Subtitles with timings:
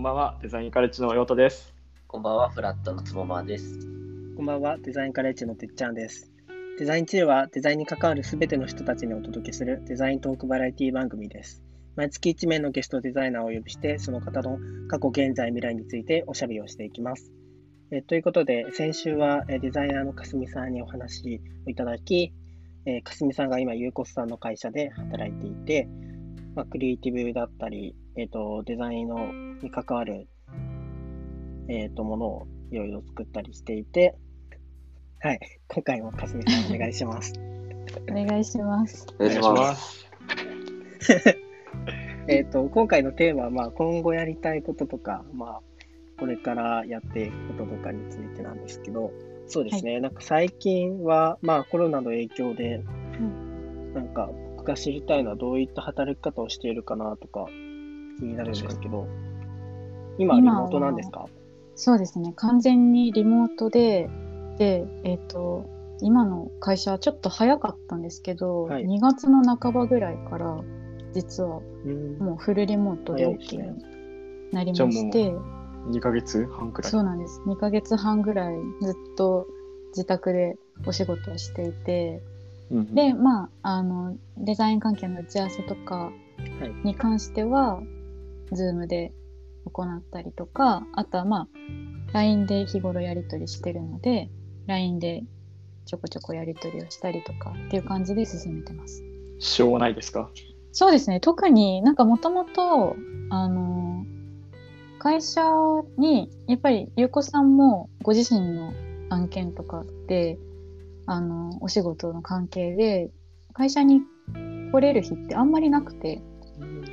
[0.00, 1.74] んばんは、デザインカレッジの陽太です。
[2.06, 3.80] こんばんは、フラットのつぼまです。
[4.34, 6.32] こんばんは、デザインカレッジのてっちゃんです。
[6.78, 11.62] デザインチルはデザインに関わるすべての人たちにお届けするデザイントークバラエティ番組です。
[11.96, 14.56] 毎月1名のゲストデザイナーをお呼びして、その方の
[14.88, 17.30] 過去、現在、未来についておしゃべりをしていきます。
[17.90, 22.32] えということで、先週はえデザイナーのかすみさんにお話をいただき、
[22.86, 25.90] えかすみさんが今、ゆうこすさんの会社で働いていて、
[26.54, 29.32] まあ、クリエイティブだったり、えー、とデザインの
[29.62, 30.28] に関わる、
[31.68, 34.16] えー、とものをいろいろ作ったりしていて、
[35.20, 37.34] はい、今回もかすみさんお願いします。
[38.10, 39.06] お願いします。
[39.18, 40.10] お願いします。
[42.28, 45.60] えっと、今回のテーマは、まあ、今後やりたいこととか、まあ、
[46.18, 49.12] これからやっていくこととかについてなんですけど、
[49.46, 52.82] そうですね、なんか最近は、まあ、コロナの影響で、
[53.94, 57.46] なんか僕が知りたいのはどういった働き方をしているかなとか
[58.20, 59.06] 気になるんですけど、
[60.18, 61.26] 今、リモートなんですか？
[61.74, 62.32] そうですね。
[62.36, 64.08] 完全にリモートで、
[64.58, 65.64] で、えっ、と、
[66.02, 68.84] 今の会社はちょっと早かったんですけど、はい。
[68.84, 70.60] 2月の半ばぐらいから、
[71.14, 72.18] 実はうん。
[72.18, 73.74] もうフルリモートで OK ね。
[74.50, 75.34] になりまして、
[75.88, 76.90] 2ヶ月半くらい。
[76.90, 77.40] そうなんです。
[77.46, 79.46] 2ヶ月半ぐらいずっと
[79.88, 82.22] 自宅でお仕事をしていて、
[82.70, 82.94] うんうん。
[82.94, 86.12] で、まあ、あの、デザイン関係の打ち合わせとかは
[86.66, 86.86] い。
[86.86, 87.80] に関しては、
[88.72, 89.12] ムで
[89.72, 91.48] 行ったりとか、あとはまあ、
[92.12, 94.30] LINE で日頃やり取りしてるので、
[94.66, 95.22] LINE で
[95.86, 99.02] ちょこちょこやり取りをしたりとかっていう感じで進めてます。
[99.38, 100.30] 支障はないですか？
[100.72, 101.20] そうですね。
[101.20, 102.96] 特になんかもともと、
[103.30, 104.04] あの、
[104.98, 105.42] 会社
[105.96, 108.72] に、やっぱり、ゆうこさんもご自身の
[109.08, 110.38] 案件とかで、
[111.06, 113.10] あの、お仕事の関係で、
[113.52, 114.02] 会社に
[114.70, 116.22] 来れる日ってあんまりなくて、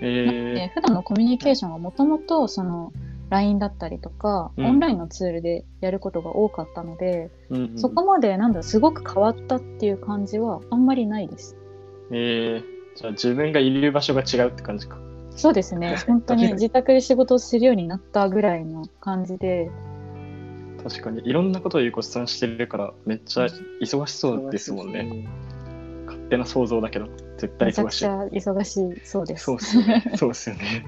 [0.01, 2.91] えで普段のコミュニケーションがもともと、その、
[3.29, 11.57] LINE だったりとか、うんオンラインのツールでやることが多かったので、ーうんうんそこまで、なんだすごく変わったっていう感じはあんまりないです。
[12.11, 12.63] えー、
[12.95, 14.97] じゃあ自分がいる場所が違うって感じか。
[15.31, 15.97] そうですね。
[16.07, 19.69] 本当に自宅で仕事をするようになったぐらいの感じで、
[20.83, 23.47] 確かにいろんなことをゆうこさんしてるからめっちゃ
[23.81, 25.27] 忙しそうですもんね。
[26.27, 27.07] 勝手な想像だけど、
[27.37, 28.49] 絶対忙しいめちゃくち。
[28.49, 29.43] ゃ忙しいそうです。
[29.45, 30.03] そうっすよね。
[30.15, 30.85] そうっすよね。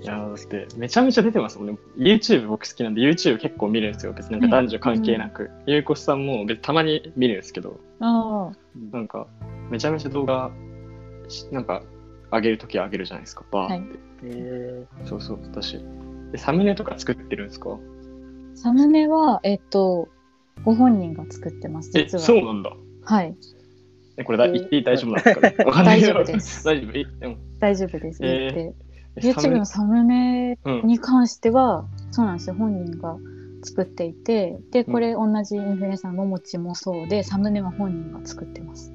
[0.00, 1.78] いやーだってめちゃめちゃ出てますもんね。
[1.96, 4.12] YouTube 僕好きなんで YouTube 結構見るんですよ。
[4.12, 5.50] 別になんか男女関係なく。
[5.66, 8.56] ゆうこさんも別にたまに見るんですけど、ああ、
[8.96, 9.26] なんか
[9.70, 10.50] めちゃめちゃ動画
[11.28, 11.82] しなんか
[12.30, 13.44] 上げるときは上げるじゃないですか。
[13.50, 13.98] バーって。
[14.22, 15.78] えそうそう、私。
[16.32, 17.76] で、サムネとか作ってるんですか？
[18.54, 20.08] サムネは、えっと、
[20.64, 22.22] ご本人が作ってます、え、実は。
[22.22, 22.72] そうなんだ。
[23.04, 23.34] はい。
[24.18, 28.20] え、これだ、言って大丈夫なん ですかねわかんないけど大丈夫です大丈夫え、でも、大丈夫です。
[28.22, 28.88] えー
[29.20, 30.58] YouTube ネのサムネ？
[30.64, 30.86] うん。
[30.86, 32.54] に関しては、そうなんですよ。
[32.54, 33.16] 本人が
[33.64, 38.92] 作っていて、で、これ同じインフルエンサーのももちもそうで、サムネは本人が作ってます。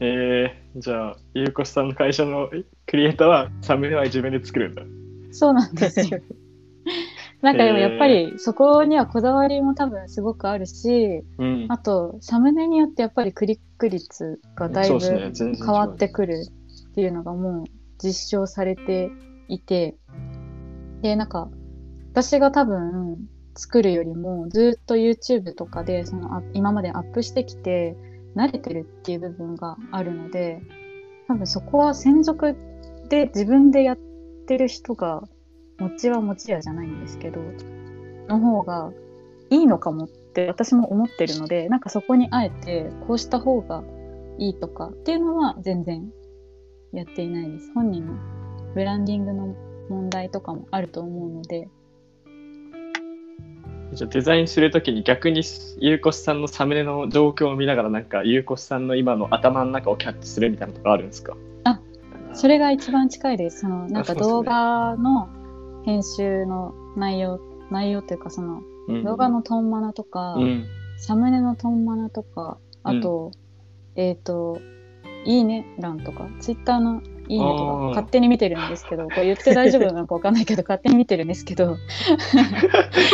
[0.00, 2.48] えー、じゃあ、ゆうこさんの会社の
[2.86, 4.82] クリエイターはサムネは自分で作るんだ。
[5.30, 6.20] そうなんですよ。
[7.42, 11.66] なんかでもやっぱりそこにはこだわりも多分すごくあるし、うん。
[11.68, 16.44] あとサムネによってやっぱりクリック率がだいぶ変わってくる
[16.90, 17.64] っていうのがもう
[18.02, 19.10] 実証されて
[19.48, 19.96] いて、
[21.00, 21.48] で、なんか
[22.12, 23.16] 私が多分
[23.56, 27.96] 作るよりもずっと YouTube とかでそのあ今までアップしてきて
[28.36, 30.60] 慣れてるっていう部分があるので、
[31.26, 32.56] 多分そこは専属
[33.08, 33.98] で自分でやっ
[34.46, 35.22] てる人が
[35.78, 37.40] 持ちは持ちやじゃないんですけど、
[38.28, 38.92] の方が
[39.48, 43.82] いいのかもって私も思ってるので、なんかそこにあえてこうした方が
[44.38, 46.10] いいとかっていうのは全然
[46.92, 47.72] やっていないです。
[47.74, 48.14] 本人の
[48.74, 49.54] ブランディングの
[49.88, 51.68] 問題とかもあると思うので、
[53.92, 55.42] じゃあデザインするときに逆に
[55.78, 61.36] ゆうこさんのサムネの状況を見ながらなんかゆうこさんの今の頭の中をキャッチするみたいなとこあるんですか？
[62.32, 63.62] それが一番近いです。
[63.62, 65.28] そのなんか動画の
[65.84, 67.40] 編集の内容、
[67.72, 68.69] 内容というかそのうん
[69.04, 70.66] 動画のトンマナとか、うん。
[70.96, 73.32] サムネのトンマナとか、あと、
[73.96, 74.60] えっ、と、
[75.24, 81.76] いいね欄とか、ツイッターのいいねとか勝手に見てるんですけど、これ言って大丈夫なのかわかんないけど、 勝手に見てるんですけど、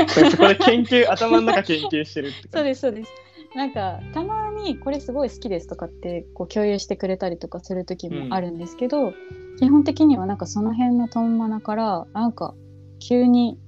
[0.09, 2.65] そこで研究、頭の中研究してるってそう。
[2.65, 3.11] です、そうです。
[3.55, 9.13] なんか、たまにこれすごい好きですとかって、こう共有してくれたりとかする時もあるんですけど、
[9.59, 12.55] 基本的にはなんかその辺のトンマナから、なんか
[12.99, 13.59] 急に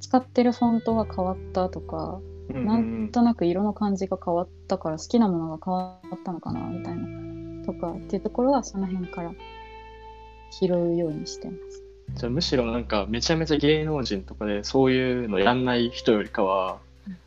[0.00, 2.20] 使ってるフォントが変わったとか、
[2.50, 9.32] うんうんうなんとなく色の感じが変わったから好きなものが変わったのかなみたいなとかっていうところはその辺から
[10.50, 11.84] 拾うようにしてます。
[12.14, 16.78] じゃあむしろなんかめちゃめちゃ芸能人とかでそういうのやんない人よりかは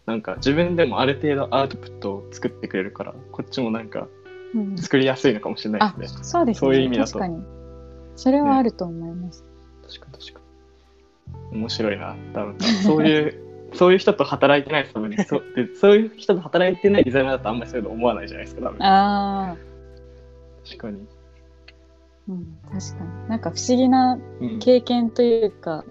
[0.06, 4.08] なんか自分でもある程度アウトプットを作ってくれるからこっちもなんか
[4.54, 6.24] うん作りやすいのかもしれないあですね。
[6.24, 6.60] そうですね。
[6.60, 7.44] そういう意味だと確かに。
[8.16, 9.46] それはあると思います。
[9.88, 10.43] 確かに確かに。
[11.52, 12.16] 面白いな。
[12.34, 13.40] 多分そういう
[13.74, 18.84] そういう人と働いてないと多分ねそうでそういう人と働いてないデザイナーだとあんまりそういうの思わないじゃないですか多分。
[18.84, 19.58] ああ、
[20.66, 21.08] 確かに。
[22.30, 23.30] うん、確かに。
[23.30, 25.84] なんか不思議なうん経験というか、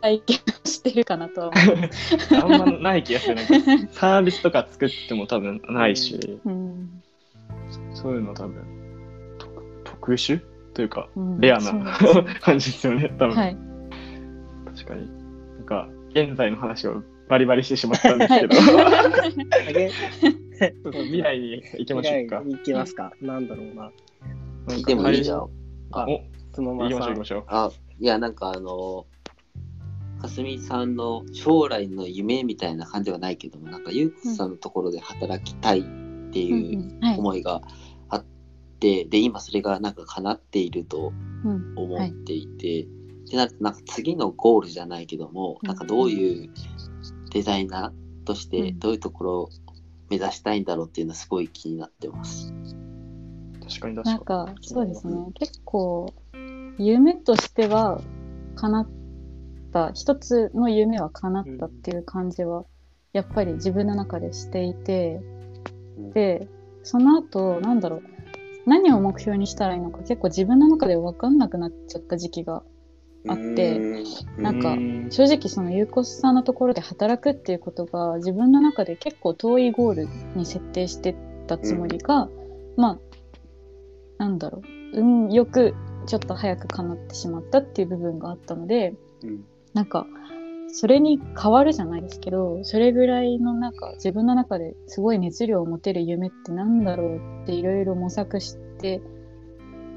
[0.00, 2.16] 体験をしてるかなとは思います。
[2.34, 3.36] あんまない気がする。
[3.92, 7.02] サービスとか作っても多分ないし、うん
[7.94, 8.64] そういうの多分
[9.38, 10.40] 特特殊？
[10.74, 11.72] というかうんレアな
[12.40, 13.36] 感じですよね、多分。
[13.36, 13.56] はい。
[14.86, 15.08] 確かに。
[15.56, 18.56] なんか現在の話をバリバリしてしまったんですけど、
[21.02, 22.42] 未来に行きましょうか。
[22.46, 23.12] いきますか。
[23.20, 23.90] なんだろうな。
[24.68, 25.48] なんかでもいいじゃん。
[25.92, 26.20] あお、
[26.52, 27.44] つのま行きましょう行きましょう。
[27.48, 29.06] あ、いや、なんかあの、
[30.20, 37.18] かすみさんの将来の夢みたいな感じはないけども、なんかゆうこさんのところで働きたいってうんいう。
[37.18, 37.62] 思いが
[38.08, 38.24] あっ
[38.80, 41.12] て、で、今それがなんか叶っていると
[41.76, 42.86] 思っていて、
[43.30, 45.68] でなるとなんか次のゴールじゃないけども、うん。
[45.68, 46.50] なんかどういう
[47.30, 48.78] デザイナーとしてうん。
[48.78, 49.48] どういうところを
[50.08, 52.52] 目指したいんだろうっていうのはすごい気になってます。
[53.68, 55.14] 確かになん確かか、そうですね。
[55.34, 56.14] 結構、
[56.78, 58.00] 夢としては
[58.54, 58.88] 叶っ
[59.72, 62.64] た、一つの夢は叶ったっていう感じは、
[63.12, 65.20] やっぱり自分の中でしていて、
[66.14, 66.48] で、
[66.84, 68.02] その後、なんだろう、
[68.66, 72.62] 何を目標にしたらいいのか結構自分の中で分かんなくなっちゃった時期が
[73.28, 73.78] あって
[74.36, 75.08] なんかうん。
[75.10, 82.28] 正直そのゆうこさんのところで働くっていうことが自分の中で結構遠いゴールに設定してたつもりが、
[82.76, 82.98] まあ
[84.18, 84.62] なんだろ
[84.94, 85.00] う。
[85.00, 85.74] 運よく
[86.06, 89.44] ちょっと早く叶ってしまったっていう部分があったのでうん。
[89.74, 90.06] なんか
[90.68, 99.00] それに変わるじゃないですけどそれぐらいのなんか自分の中ですごい熱量を持てる夢ってなんだろうっていろいろ模索して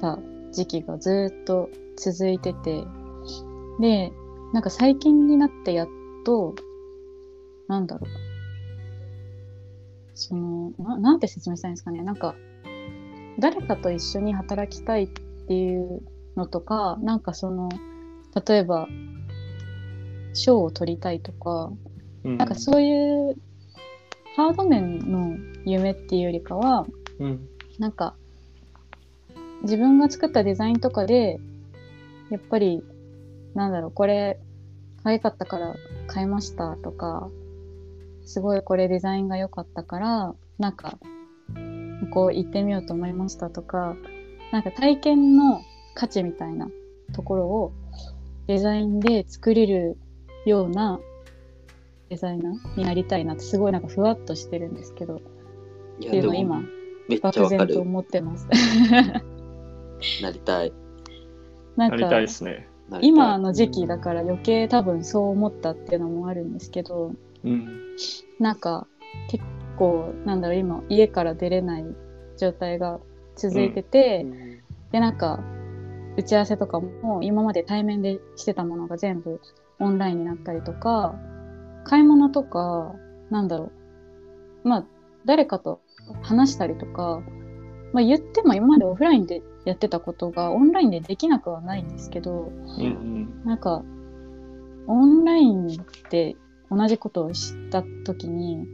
[0.00, 0.18] た
[0.52, 2.84] 時期がずっと続いてて
[3.80, 4.12] で
[4.52, 5.88] なんか最近になってやっ
[6.24, 6.54] と
[7.68, 8.10] なんだろう。
[10.14, 12.02] そのななんて説明したいんですかね。
[12.02, 12.34] なんか
[13.38, 16.02] 誰かと一緒に働きたいっていう
[16.36, 17.70] のとかなんかその
[18.46, 18.86] 例えば
[20.34, 21.72] 賞を取りたいとか、
[22.24, 22.36] うん。
[22.36, 23.36] なんかそういう
[24.36, 26.86] ハード面の夢っていうよりかは、
[27.18, 27.48] うん。
[27.78, 28.14] なんか
[29.62, 31.38] 自分が作ったデザインとかで、
[32.30, 32.82] やっぱり、
[33.54, 34.40] なんだろう、これ
[35.02, 35.74] 可愛かったから
[36.06, 37.28] 買いましたとか、
[38.24, 40.98] すごいこれデザインが良かったから、なんか、
[42.12, 43.96] こう行ってみようと思いましたとか、
[44.52, 45.62] なんか体験の
[45.94, 46.68] 価値みたいな
[47.12, 47.72] ところを
[48.46, 49.96] デザインで作れる
[50.44, 51.00] ような
[52.08, 55.20] デザイナーになりたいなってすごいなんかふわっとしてるんですけど、
[56.00, 56.62] いっていうのを今、
[57.08, 57.80] めっちゃ漠わかる然と。
[57.80, 58.48] 思ってます。
[60.22, 60.72] なりたい。
[61.76, 62.69] なんなりたいかですね。
[63.02, 67.12] 今の時期だから余計多分そう思ったっていうのもあるんですけど
[67.44, 67.96] うん。
[68.38, 68.86] なんか
[69.28, 69.44] 結
[69.78, 71.84] 構なんだろう今家から出れない
[72.36, 73.00] 状態が
[73.36, 74.26] 続いてて、
[74.92, 75.40] でなんか
[76.16, 79.40] 打ち合わせとかも今まで対面でしてたものが全部
[79.78, 81.14] オンラインになったりとか
[81.84, 82.94] 買い物とか
[83.30, 83.70] なんだろ
[84.64, 84.84] うまあ
[85.24, 85.80] 誰かと
[86.22, 87.22] 話したりとか、
[87.92, 93.44] まあ、言っても今までオフラインでやってたことがオンラインでできなくはないんですけどうんうん。
[93.44, 93.82] なんか
[94.86, 95.68] オンライン
[96.10, 96.36] で
[96.70, 98.66] 同じことをした時に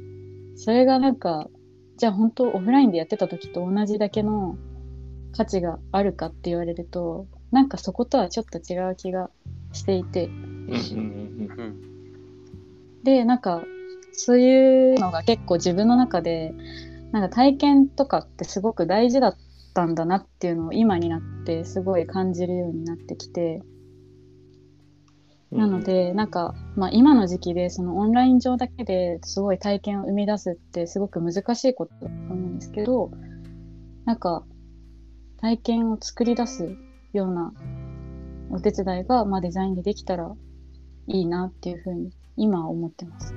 [0.56, 1.48] それがなんか
[1.96, 4.56] じゃあ本当オフラインでやってた時と同じだけの
[5.32, 9.30] 価値があるかって言われるとなんかそことはちょっと違う気が
[9.72, 10.30] していて
[13.02, 13.62] でなんか
[14.12, 16.54] そういうのが結構自分の中で
[17.12, 19.36] なんか体験とかってすごく大事だっ
[19.74, 23.62] たんだなっていうのを今になってすごい感じるようになってきて。
[25.52, 25.58] うん。
[25.58, 33.10] なので、なんか、まあ、今の時期で、そのオンライン上だけですごい体験を生み出すってすごく難しいことだと思うんですけど、
[34.04, 34.44] なんか、
[35.38, 36.76] 体験を作り出す
[37.12, 37.52] ような
[38.50, 40.34] お手伝いが、まあ、デザインでできたら
[41.08, 43.34] いいなっていうふうに、今は思ってます。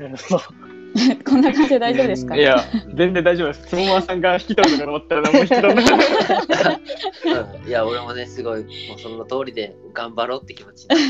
[0.00, 0.42] なるほど。
[1.24, 2.36] こんな感じで大丈夫ですか？
[2.36, 2.64] いや、
[2.94, 3.66] 全然大丈夫です。
[3.68, 5.84] つもまさんが引き取るのかと思ったら何も引き取らない。
[7.60, 8.66] う んいや、俺もね、すごい、も
[8.96, 10.88] うその通りで頑張ろうって気持ち。
[10.88, 11.04] 確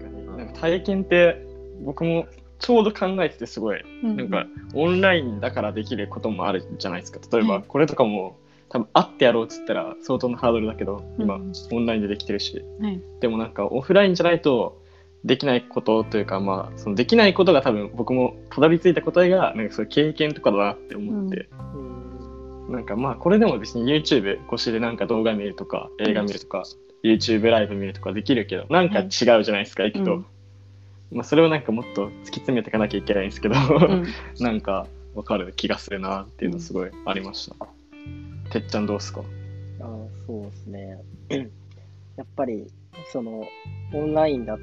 [0.00, 0.26] かに。
[0.38, 1.44] なんか体験って
[1.84, 2.26] 僕も
[2.58, 7.20] ちょうど考えててすごい、うんなんかオンラインだからできることもあるじゃないですか。
[7.36, 13.00] 例えばはいこれとかも多分会ってやろうっつったら相当なハードルだけど今、うんオンラインでできてるしはい。
[13.20, 14.80] でもなんかオフラインじゃないと
[15.26, 21.78] できないことというかまあそのできないことが多分僕もたどり着いた答えがなんかそういう経験とかだなって思って、う
[22.70, 22.72] ん。
[22.72, 26.62] なんかまあこれでも別に YouTube 越しでなんか動画見るとか映画見るとか、
[27.02, 30.26] YouTube ライブ見るとかできるけどなんか違うじゃないですか、行くと、うん。
[31.12, 33.58] まあそれをなんかもっと突き詰めていかなきゃいけないんですけど、う
[33.94, 34.06] ん。
[34.40, 37.66] なんかわかる気がするなっていうのすごいありました、
[38.50, 39.22] てっちゃんどうっすか？
[39.80, 40.98] あーそうですね。
[42.16, 42.66] やっぱり、
[43.12, 43.46] その、
[43.92, 44.62] オンラインだと、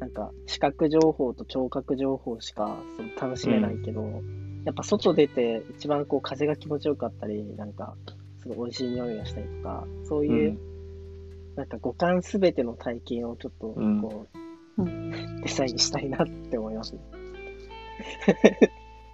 [0.00, 4.02] なんか、視覚情報と聴覚情報しかその楽しめないけど、
[4.64, 7.94] やっぱ外出て一番こう風が気持ちよかったり、なんか、
[8.40, 10.58] すごい美味しい匂いがしたりとか、そういう、
[11.54, 14.00] なんか五感すべての体験をちょっとうん。
[14.00, 14.26] こ
[14.78, 14.84] う、う
[15.42, 16.94] デザインしたいなって思います。
[16.94, 17.00] ね。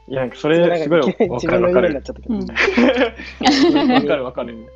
[0.09, 1.89] いやなんかそれすごいわ自かるわかる。
[1.89, 2.35] 分の夢になっちゃったけど。
[2.35, 2.47] うん。
[3.93, 4.67] わかるわかる。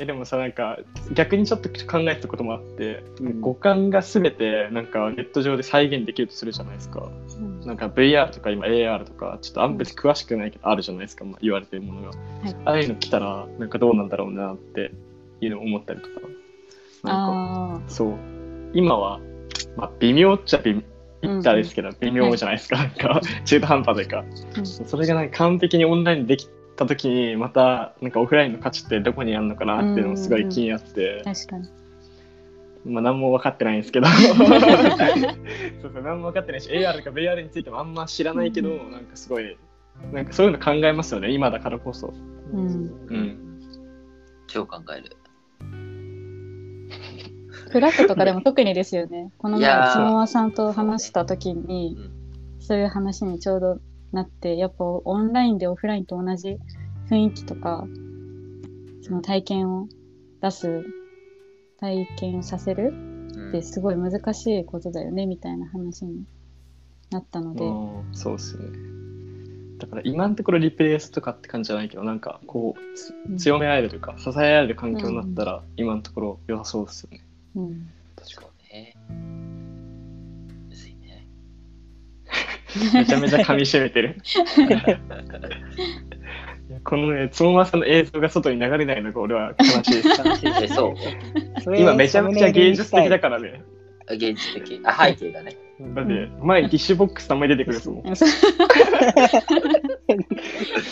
[0.00, 0.78] えでもさなんか
[1.12, 3.40] 逆にちょっと考えたこともあって、うん。
[3.40, 7.10] 五感が全てなんかネット上で再現できるとするじゃないですか。
[7.38, 7.60] うん。
[7.60, 12.56] なんか VR とか今 AR とかちょっとあんまり詳しくないけどあるじゃないですか、まあ、言われてるものが、はい。
[12.64, 14.90] ああいうの来たらなんかどうなんだろうなって
[15.42, 16.20] いうのを思ったりとか。
[17.02, 18.14] なんかあそう。
[18.72, 19.20] 今は、
[19.76, 20.82] まあ、微妙っちゃ微
[21.22, 24.24] 言ったらですけど、微妙じゃないですか、なんか中途半端というか、
[24.56, 24.66] うん。
[24.66, 26.48] それがなんか完璧にオンラインでき
[26.80, 31.68] た時にまたなんかオフラインの価値ってどこにあるのかなっていうのもすごい気になって、あ、確かに。
[32.86, 34.06] まあ何も分かってないんですけど。
[34.08, 34.36] そう
[35.92, 39.58] そう何も分かってないし AR とか VR についてもあんま知らないけど、なんかすごい
[40.12, 41.30] なんかそういうの考えますよね。
[41.30, 42.14] 今だからこそ。
[42.52, 42.66] うん。
[43.08, 43.60] うん。
[44.46, 45.16] 超考える。
[47.70, 49.30] フラットとかでも特にですよね。
[49.38, 52.10] この前、つもまさんと話した時に、うん。
[52.58, 53.78] そういう話にちょうど
[54.12, 56.58] なって、やっぱオンラインでオフラインと同じ
[57.08, 57.86] 雰囲気とか、
[59.02, 59.88] その体験を
[60.40, 60.84] 出す、
[61.78, 63.48] 体験させるうん。
[63.50, 66.24] ってすごい難しいことだよね、みたいな話に
[67.10, 68.64] なったので、うんそうっすね。
[69.78, 72.74] だから今のところリプレイスとかって感じじゃないけどなんかこ
[73.26, 77.24] う強め合えるというか支え合える環境になったら今のところ良さそうですよね。
[77.56, 77.90] うん、
[78.22, 78.94] そうね。
[82.94, 84.16] めちゃめちゃ噛み締めてる
[86.84, 90.94] このねつもまさんの映像が外に流れないのが俺は悲しいです悲しいえそう。
[91.76, 93.62] 今めちゃめちゃ芸術的だからね
[94.10, 94.80] あ現実的。
[94.84, 95.56] あ、背景がね。
[95.94, 98.28] だって前にティッシュボックスたまに出てくるですもんそう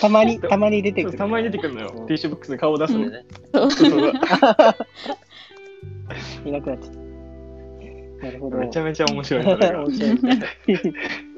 [0.01, 1.19] たまに、たまに出てくる。
[1.19, 3.27] たまに出てくるのよティッシュボックスに顔を出すの、ね。
[3.53, 3.91] そうそう
[6.47, 7.08] いなくなっちゃった。
[8.23, 8.59] なるほど。
[8.59, 9.45] めちゃめちゃ面白い。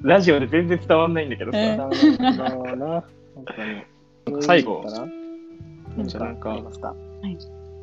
[0.03, 3.05] ラジオで全然伝わんないんだけどさ、えだろうな。
[4.41, 4.85] 最後
[6.05, 6.95] じゃあなんかありますか？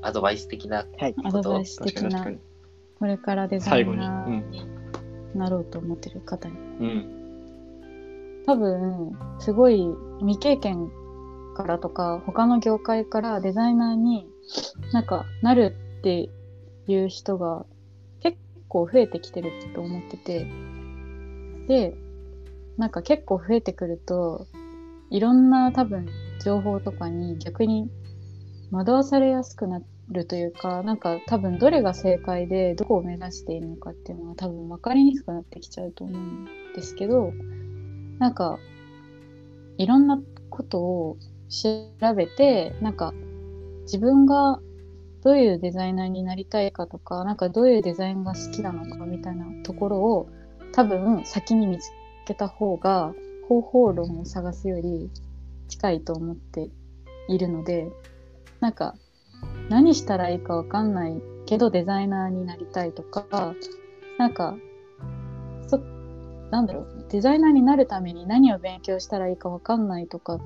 [0.02, 1.16] アドバイス的なはい。
[1.24, 2.26] アドバイス的な。
[3.00, 3.98] これからデザイ最後に。
[4.00, 4.68] ナーに
[5.36, 6.56] なろうと思ってる方に。
[6.80, 7.14] うん
[8.48, 9.86] 多分すごい
[10.22, 10.90] 未経験
[11.54, 14.26] からとか他の業界からデザイナーに
[14.94, 16.30] なんかなるって
[16.88, 17.77] いう人が結
[18.68, 20.48] 構増えてきてると思ってて。
[21.68, 21.94] で
[22.78, 24.48] なんか結構増えてくると
[25.10, 26.08] いろんな多分
[26.44, 27.90] 情報とかに逆に
[28.72, 37.34] 惑わされやすくなるというかなんか多分どれが正解でどこを目指しているのかっていうのは多分分かりにくくなってきちゃうと思うんですけど
[38.20, 38.60] なんか
[39.78, 40.20] いろんな
[40.50, 41.18] ことを
[41.50, 43.14] 調べてなんか
[43.84, 44.60] 自分が
[45.24, 50.30] どういうデザイナーになりたいかとかなんかどういうデザインが好きなのかみたいなところを
[50.74, 51.90] 多分先に見つ
[52.26, 53.14] けた方が
[53.48, 55.10] 方法論を探すより
[55.68, 56.70] 近いと思って
[57.28, 57.90] いるので
[58.60, 58.96] なんか
[59.70, 63.54] 何したらいいかわかんないけどデザイナーになりたいとか
[64.18, 64.56] なんか
[65.68, 65.78] そ
[66.52, 70.42] なんだろうデザイナーになるために何を勉強したらいいかわかんないとかっ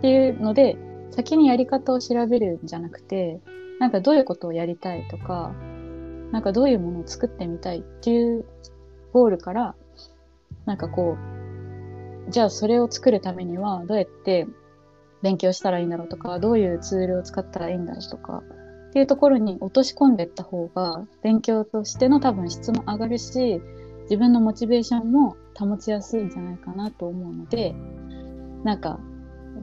[0.00, 0.76] ていうので
[1.10, 3.40] 先にやり方を調べるんじゃなくて
[3.80, 5.52] なんかどういうことをやりたいとか
[6.30, 8.44] なんかどういうものを作ってみたいっていう
[9.12, 9.74] ゴールから
[10.66, 11.16] なんかこ
[12.28, 14.46] うじゃあそれを作るためにはどうやって
[15.22, 18.42] 勉強したらいいんだろうとかどういうツールを使ったらいいんだろうとか
[18.90, 23.60] っていうところに落とし込んでいった方が勉強としての多分質も上がるし
[24.02, 27.74] 自分のモチベーションも保ちやすいんじゃないかなと思うので
[28.62, 29.00] なんか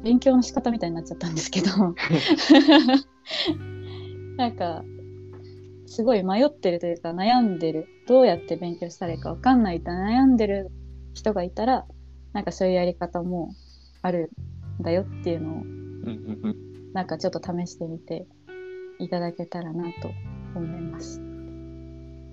[0.04, 1.70] 勉強の仕方みたいになっちゃったんですけど。
[4.38, 4.84] なんか
[5.88, 10.70] すごい迷ってるというか悩んでるどうやって勉強したらいいか分かんないと悩んでる
[11.14, 11.86] 人がいたら
[12.34, 13.54] なんかそういうやり方も
[14.02, 14.32] ある
[14.80, 18.26] んだよっていうのをうんうんうんなんかちょっと試してみて
[19.00, 20.12] いただけたらなと
[20.56, 21.22] 思います。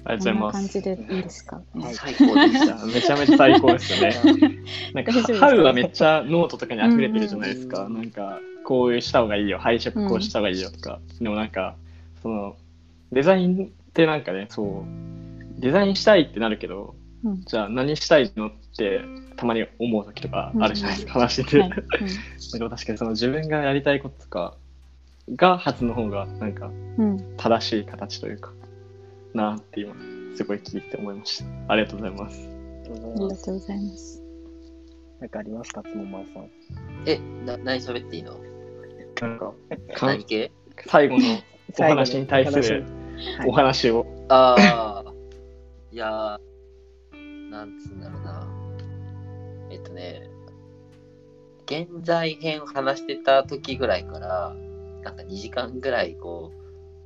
[0.06, 0.52] ありがとうございます。
[0.52, 2.76] 感じでいいですか、はい最高でした。
[2.86, 4.14] めちゃめちゃ最高ですよね。
[4.94, 7.84] なんか、ハウはめっちゃノートとかに溢れてるじゃないですか。
[7.84, 11.00] うんなんか、こういうした方がいいよ、配色こうした方がいいよとか。
[11.20, 11.76] でもなんか、
[12.24, 12.56] その、
[13.12, 19.00] デザインってなんかね、そう、デザインしたいってなるけど、うんじゃあ何したいのって
[19.36, 21.60] たまに思う時とかあるじゃないですか、話してて。
[21.60, 21.70] はい
[22.52, 24.56] でも確かにその自分がやりたいこととか
[25.34, 28.52] が初の方がなんかうんうん正しい形というか
[29.32, 29.94] なって今
[30.36, 31.72] すごい聞いて思いました。
[31.72, 32.48] ありがとうございます。
[32.84, 33.30] ありがとうあございます。
[33.30, 34.22] りがとうございます。
[35.20, 36.50] なんかありますか、つもまさん。
[37.06, 38.34] え、な何喋っていいの？
[39.22, 39.54] なんか
[39.94, 40.52] か何系？
[40.86, 41.22] 最後の
[41.78, 42.88] お話に対するは
[43.46, 44.06] いお話を。
[44.28, 45.12] ああ、
[45.92, 48.48] いやー、なんつうんだろうな。
[49.70, 50.28] えっとね、
[51.66, 54.54] 現在編を話してた時ぐらいから、
[55.02, 56.56] なんか2時間ぐらいこう、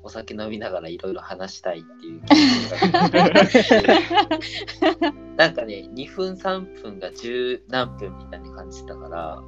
[0.03, 2.23] お酒飲みながらいろいろ話したいっていう
[5.37, 9.43] なんかね、2分3分が10何分みたいに感じたから、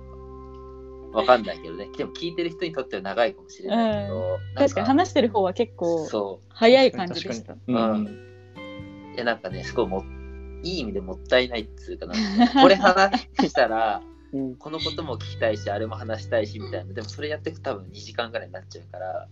[1.13, 1.89] わかんないけどね。
[1.97, 6.47] でも聞いてる人にとっては長いかもしれないけど、なん確かに話してる方は結構そう。
[6.51, 7.55] 早い感じでした。
[7.67, 8.27] うん
[9.15, 10.05] いや、なんかね、すごいも、
[10.63, 12.15] いい意味でもったいないっつうかな
[12.63, 14.03] これ話したら、
[14.33, 14.57] うん。
[14.57, 16.95] このことも聞きたいし、あれも話したいし、みたいな。
[16.95, 19.29] でもそれやっていくと多分2時間ぐらいになっちゃうから、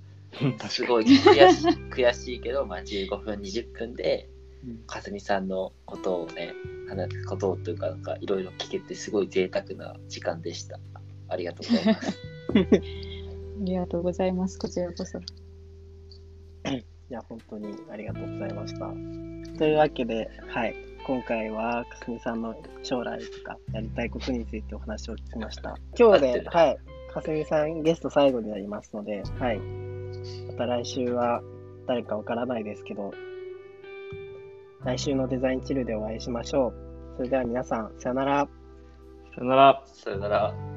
[0.69, 4.29] すごい悔しい 悔しいけど、まあ15分、20分で
[4.67, 6.53] うん、かすみさんのことをね、
[6.89, 10.81] 話すことというか、なんかいろいろ聞けて、すごい贅沢な時間でした。
[11.29, 12.19] ありがとうございます。
[13.61, 14.59] ありがとうございます。
[14.59, 15.19] こちらこそ。
[17.11, 19.59] いや、本当にありがとうございました。
[19.59, 20.75] というわけで、はい。
[21.07, 25.75] 今回は、かすみさんの将来とかやりたいことについてお話を聞きました。
[25.99, 26.79] 今日で、はい。
[27.13, 29.59] かすみさんゲスト最後になりますので、はい。
[30.49, 31.43] また来週は
[31.87, 33.13] 誰かわからないですけど、
[34.85, 36.75] 来週のデザインチルでお会いしましょう。
[37.17, 38.49] それでは皆さん、さよなら。
[39.35, 39.83] さよなら。
[39.87, 40.68] さよなら。